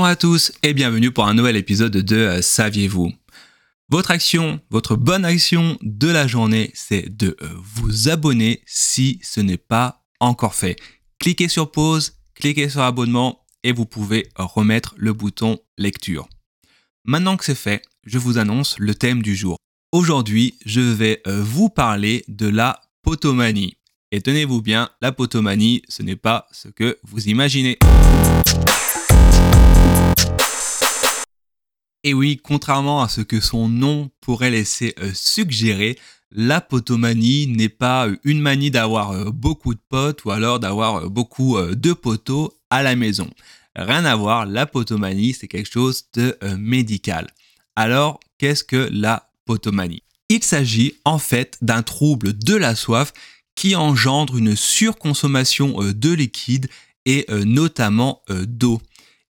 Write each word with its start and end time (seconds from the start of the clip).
Bonjour 0.00 0.12
à 0.12 0.16
tous 0.16 0.52
et 0.62 0.72
bienvenue 0.72 1.10
pour 1.10 1.26
un 1.26 1.34
nouvel 1.34 1.56
épisode 1.56 1.92
de 1.92 2.16
euh, 2.16 2.40
Saviez-vous? 2.40 3.12
Votre 3.90 4.12
action, 4.12 4.58
votre 4.70 4.96
bonne 4.96 5.26
action 5.26 5.76
de 5.82 6.08
la 6.08 6.26
journée, 6.26 6.70
c'est 6.72 7.14
de 7.14 7.36
euh, 7.42 7.48
vous 7.62 8.08
abonner 8.08 8.62
si 8.64 9.20
ce 9.22 9.42
n'est 9.42 9.58
pas 9.58 10.02
encore 10.18 10.54
fait. 10.54 10.76
Cliquez 11.18 11.48
sur 11.48 11.70
pause, 11.70 12.14
cliquez 12.34 12.70
sur 12.70 12.80
abonnement 12.80 13.44
et 13.62 13.72
vous 13.72 13.84
pouvez 13.84 14.30
remettre 14.36 14.94
le 14.96 15.12
bouton 15.12 15.58
lecture. 15.76 16.30
Maintenant 17.04 17.36
que 17.36 17.44
c'est 17.44 17.54
fait, 17.54 17.82
je 18.06 18.16
vous 18.16 18.38
annonce 18.38 18.78
le 18.78 18.94
thème 18.94 19.20
du 19.20 19.36
jour. 19.36 19.58
Aujourd'hui, 19.92 20.54
je 20.64 20.80
vais 20.80 21.20
euh, 21.26 21.42
vous 21.42 21.68
parler 21.68 22.24
de 22.26 22.48
la 22.48 22.80
potomanie. 23.02 23.76
Et 24.12 24.22
tenez-vous 24.22 24.62
bien, 24.62 24.88
la 25.02 25.12
potomanie, 25.12 25.82
ce 25.90 26.02
n'est 26.02 26.16
pas 26.16 26.46
ce 26.52 26.68
que 26.68 26.98
vous 27.02 27.28
imaginez. 27.28 27.76
Et 32.02 32.14
oui, 32.14 32.40
contrairement 32.42 33.02
à 33.02 33.08
ce 33.08 33.20
que 33.20 33.40
son 33.40 33.68
nom 33.68 34.10
pourrait 34.20 34.50
laisser 34.50 34.94
euh, 35.00 35.10
suggérer, 35.14 35.98
la 36.30 36.60
potomanie 36.62 37.46
n'est 37.46 37.68
pas 37.68 38.08
euh, 38.08 38.16
une 38.24 38.40
manie 38.40 38.70
d'avoir 38.70 39.10
euh, 39.10 39.30
beaucoup 39.30 39.74
de 39.74 39.80
potes 39.88 40.24
ou 40.24 40.30
alors 40.30 40.60
d'avoir 40.60 41.10
beaucoup 41.10 41.58
de 41.60 41.92
poteaux 41.92 42.54
à 42.70 42.82
la 42.82 42.96
maison. 42.96 43.28
Rien 43.76 44.04
à 44.04 44.16
voir, 44.16 44.46
la 44.46 44.66
potomanie, 44.66 45.34
c'est 45.34 45.46
quelque 45.46 45.70
chose 45.70 46.04
de 46.14 46.36
médical. 46.58 47.28
Alors, 47.76 48.18
qu'est-ce 48.38 48.64
que 48.64 48.88
la 48.90 49.30
potomanie? 49.44 50.02
Il 50.28 50.42
s'agit 50.42 50.94
en 51.04 51.18
fait 51.18 51.56
d'un 51.62 51.82
trouble 51.82 52.36
de 52.36 52.56
la 52.56 52.74
soif 52.74 53.12
qui 53.54 53.76
engendre 53.76 54.36
une 54.36 54.56
surconsommation 54.56 55.78
de 55.78 56.10
liquide 56.10 56.68
et 57.06 57.26
notamment 57.44 58.22
d'eau. 58.28 58.82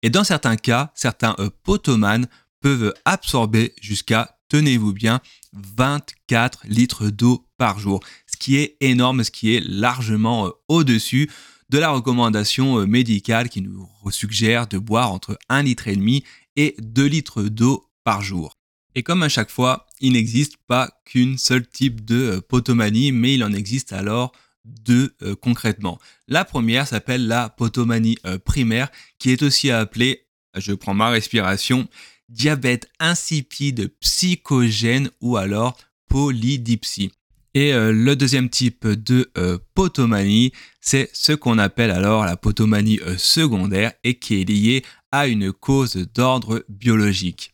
Et 0.03 0.09
dans 0.09 0.23
certains 0.23 0.55
cas, 0.55 0.91
certains 0.95 1.35
potomanes 1.63 2.27
peuvent 2.61 2.93
absorber 3.05 3.73
jusqu'à, 3.81 4.37
tenez-vous 4.49 4.93
bien, 4.93 5.21
24 5.53 6.63
litres 6.67 7.09
d'eau 7.09 7.45
par 7.57 7.79
jour, 7.79 7.99
ce 8.27 8.37
qui 8.37 8.57
est 8.57 8.77
énorme, 8.81 9.23
ce 9.23 9.31
qui 9.31 9.55
est 9.55 9.63
largement 9.65 10.47
euh, 10.47 10.51
au-dessus 10.67 11.29
de 11.69 11.77
la 11.77 11.89
recommandation 11.89 12.79
euh, 12.79 12.85
médicale 12.85 13.49
qui 13.49 13.61
nous 13.61 13.87
suggère 14.09 14.67
de 14.67 14.77
boire 14.77 15.11
entre 15.11 15.37
1 15.49 15.63
litre 15.63 15.87
et 15.87 15.95
demi 15.95 16.23
et 16.55 16.75
2 16.79 17.05
litres 17.05 17.43
d'eau 17.43 17.89
par 18.03 18.21
jour. 18.21 18.57
Et 18.95 19.03
comme 19.03 19.21
à 19.21 19.29
chaque 19.29 19.51
fois, 19.51 19.85
il 19.99 20.13
n'existe 20.13 20.57
pas 20.67 20.89
qu'une 21.05 21.37
seule 21.37 21.67
type 21.67 22.03
de 22.03 22.15
euh, 22.15 22.41
potomanie, 22.41 23.11
mais 23.11 23.35
il 23.35 23.43
en 23.43 23.53
existe 23.53 23.93
alors 23.93 24.31
deux 24.65 25.15
concrètement. 25.41 25.99
La 26.27 26.45
première 26.45 26.85
s'appelle 26.85 27.27
la 27.27 27.49
potomanie 27.49 28.17
primaire, 28.43 28.91
qui 29.17 29.31
est 29.31 29.41
aussi 29.41 29.71
appelée, 29.71 30.27
je 30.55 30.73
prends 30.73 30.93
ma 30.93 31.09
respiration, 31.09 31.87
diabète 32.29 32.89
insipide 32.99 33.91
psychogène 33.99 35.09
ou 35.21 35.37
alors 35.37 35.77
polydipsie. 36.07 37.11
Et 37.53 37.73
euh, 37.73 37.91
le 37.91 38.15
deuxième 38.15 38.49
type 38.49 38.87
de 38.87 39.31
euh, 39.37 39.57
potomanie, 39.73 40.51
c'est 40.81 41.09
ce 41.13 41.33
qu'on 41.33 41.57
appelle 41.57 41.91
alors 41.91 42.25
la 42.25 42.37
potomanie 42.37 42.99
euh, 43.01 43.17
secondaire 43.17 43.93
et 44.03 44.19
qui 44.19 44.41
est 44.41 44.43
liée 44.43 44.85
à 45.11 45.27
une 45.27 45.51
cause 45.51 45.95
d'ordre 46.13 46.63
biologique. 46.69 47.53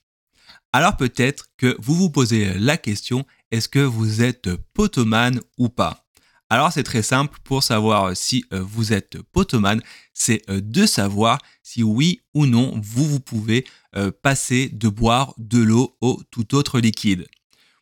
Alors 0.74 0.98
peut-être 0.98 1.46
que 1.58 1.78
vous 1.80 1.96
vous 1.96 2.10
posez 2.10 2.54
la 2.56 2.76
question, 2.76 3.26
est-ce 3.52 3.70
que 3.70 3.80
vous 3.80 4.22
êtes 4.22 4.50
potomane 4.74 5.40
ou 5.58 5.70
pas? 5.70 6.05
Alors 6.56 6.72
c'est 6.72 6.84
très 6.84 7.02
simple 7.02 7.38
pour 7.44 7.64
savoir 7.64 8.16
si 8.16 8.46
vous 8.52 8.94
êtes 8.94 9.22
potomane, 9.34 9.82
c'est 10.14 10.42
de 10.50 10.86
savoir 10.86 11.40
si 11.62 11.84
oui 11.84 12.22
ou 12.34 12.46
non 12.46 12.80
vous, 12.82 13.06
vous 13.06 13.20
pouvez 13.20 13.66
euh, 13.98 14.12
passer 14.12 14.70
de 14.70 14.88
boire 14.88 15.34
de 15.38 15.60
l'eau 15.60 15.98
au 16.00 16.22
tout 16.32 16.56
autre 16.56 16.80
liquide. 16.80 17.28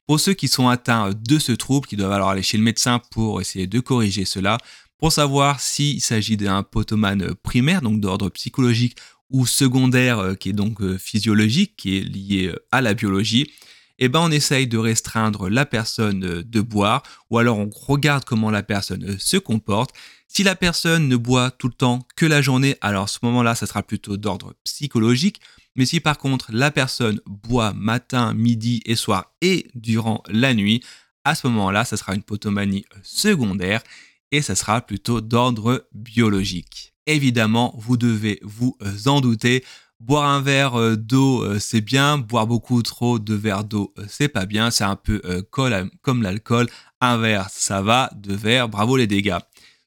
Pour 0.08 0.20
ceux 0.20 0.34
qui 0.34 0.48
sont 0.48 0.68
atteints 0.68 1.12
de 1.12 1.38
ce 1.40 1.52
trouble, 1.52 1.88
qui 1.88 1.96
doivent 1.96 2.12
alors 2.12 2.30
aller 2.30 2.42
chez 2.42 2.58
le 2.58 2.64
médecin 2.64 3.00
pour 3.12 3.42
essayer 3.42 3.68
de 3.68 3.80
corriger 3.80 4.26
cela, 4.26 4.58
pour 4.98 5.12
savoir 5.12 5.60
s'il 5.60 6.02
s'agit 6.02 6.38
d'un 6.38 6.64
potomane 6.64 7.36
primaire, 7.36 7.82
donc 7.82 8.00
d'ordre 8.00 8.30
psychologique, 8.30 8.98
ou 9.30 9.46
secondaire, 9.46 10.20
euh, 10.20 10.36
qui 10.36 10.50
est 10.50 10.54
donc 10.54 10.82
euh, 10.82 10.98
physiologique, 10.98 11.76
qui 11.78 11.98
est 11.98 12.02
lié 12.02 12.54
à 12.72 12.82
la 12.82 12.94
biologie, 12.94 13.52
eh 14.00 14.10
ben 14.10 14.22
on 14.22 14.32
essaye 14.32 14.68
de 14.68 14.78
restreindre 14.78 15.50
la 15.50 15.66
personne 15.66 16.20
de 16.42 16.62
boire, 16.62 17.04
ou 17.30 17.38
alors 17.38 17.58
on 17.58 17.70
regarde 17.70 18.26
comment 18.26 18.52
la 18.52 18.64
personne 18.64 19.18
se 19.20 19.38
comporte. 19.38 19.92
Si 20.28 20.44
la 20.44 20.56
personne 20.56 21.08
ne 21.08 21.16
boit 21.16 21.52
tout 21.52 21.68
le 21.68 21.74
temps 21.74 22.00
que 22.16 22.26
la 22.26 22.42
journée, 22.42 22.76
alors 22.82 23.04
à 23.04 23.08
ce 23.08 23.20
moment-là, 23.22 23.54
ça 23.54 23.68
sera 23.68 23.84
plutôt 23.84 24.18
d'ordre 24.18 24.56
psychologique. 24.64 25.40
Mais 25.76 25.86
si 25.86 26.00
par 26.00 26.18
contre 26.18 26.52
la 26.52 26.72
personne 26.72 27.20
boit 27.26 27.74
matin, 27.74 28.34
midi 28.34 28.82
et 28.86 28.96
soir 28.96 29.32
et 29.42 29.68
durant 29.76 30.24
la 30.28 30.54
nuit, 30.54 30.84
à 31.24 31.36
ce 31.36 31.48
moment-là, 31.48 31.86
ça 31.86 31.98
sera 31.98 32.16
une 32.16 32.24
potomanie 32.24 32.86
secondaire 33.04 33.82
et 34.32 34.42
ça 34.42 34.56
sera 34.56 34.82
plutôt 34.82 35.22
d'ordre 35.22 35.88
biologique. 35.94 36.94
Évidemment, 37.06 37.76
vous 37.78 37.98
devez 37.98 38.40
vous 38.44 38.76
en 39.06 39.22
douter. 39.22 39.64
Boire 40.06 40.26
un 40.26 40.42
verre 40.42 40.98
d'eau, 40.98 41.44
euh, 41.44 41.60
c'est 41.60 41.82
bien. 41.82 42.18
Boire 42.18 42.48
beaucoup 42.48 42.82
trop 42.82 43.20
de 43.20 43.34
verres 43.34 43.64
d'eau, 43.64 43.94
euh, 43.98 44.06
c'est 44.10 44.28
pas 44.28 44.46
bien. 44.46 44.70
C'est 44.70 44.84
un 44.84 44.96
peu 44.96 45.22
euh, 45.26 45.42
comme 46.02 46.22
l'alcool. 46.22 46.68
Un 47.02 47.18
verre, 47.18 47.50
ça 47.50 47.82
va. 47.82 48.10
Deux 48.16 48.36
verres, 48.36 48.70
bravo 48.70 48.98
les 48.98 49.08
dégâts. 49.08 49.40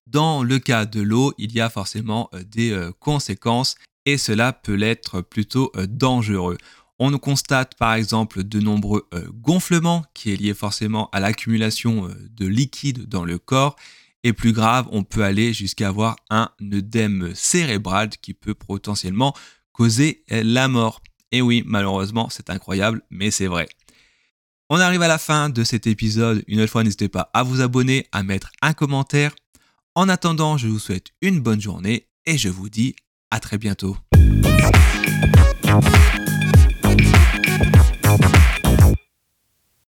Dans 0.07 0.43
le 0.43 0.59
cas 0.59 0.87
de 0.87 1.01
l'eau, 1.01 1.35
il 1.37 1.53
y 1.53 1.61
a 1.61 1.69
forcément 1.69 2.31
des 2.47 2.91
conséquences 3.01 3.75
et 4.07 4.17
cela 4.17 4.53
peut 4.53 4.75
l'être 4.75 5.21
plutôt 5.21 5.71
euh, 5.77 5.87
dangereux. 5.87 6.57
On 6.99 7.19
constate 7.19 7.75
par 7.75 7.93
exemple 7.93 8.45
de 8.45 8.61
nombreux 8.61 9.07
euh, 9.13 9.29
gonflements 9.35 10.05
qui 10.15 10.33
est 10.33 10.37
lié 10.37 10.55
forcément 10.55 11.11
à 11.13 11.21
l'accumulation 11.21 12.09
euh, 12.09 12.15
de 12.31 12.47
liquide 12.47 13.07
dans 13.07 13.25
le 13.25 13.39
corps 13.39 13.77
et 14.23 14.33
plus 14.33 14.53
grave, 14.53 14.89
on 14.91 15.05
peut 15.05 15.23
aller 15.23 15.53
jusqu'à 15.53 15.89
avoir 15.89 16.17
un 16.31 16.51
œdème 16.73 17.33
cérébral 17.35 18.09
qui 18.09 18.35
peut 18.35 18.55
potentiellement 18.55 19.35
causer 19.77 20.25
la 20.31 20.69
mort. 20.69 21.03
Et 21.33 21.43
oui, 21.43 21.63
malheureusement, 21.67 22.29
c'est 22.31 22.51
incroyable, 22.51 23.03
mais 23.11 23.31
c'est 23.31 23.47
vrai. 23.47 23.69
On 24.71 24.81
arrive 24.81 25.03
à 25.03 25.09
la 25.09 25.19
fin 25.19 25.49
de 25.51 25.63
cet 25.65 25.87
épisode. 25.87 26.43
Une 26.49 26.61
autre 26.61 26.73
fois, 26.73 26.83
n'hésitez 26.83 27.09
pas 27.09 27.31
à 27.35 27.43
vous 27.43 27.61
abonner, 27.61 28.07
à 28.11 28.23
mettre 28.23 28.51
un 28.63 28.73
commentaire. 28.73 29.35
En 29.95 30.09
attendant, 30.09 30.57
je 30.57 30.67
vous 30.67 30.79
souhaite 30.79 31.09
une 31.21 31.41
bonne 31.41 31.61
journée 31.61 32.09
et 32.25 32.39
je 32.39 32.49
vous 32.49 32.69
dis 32.69 32.97
à 33.31 33.39
très 33.39 33.59
bientôt. 33.59 33.97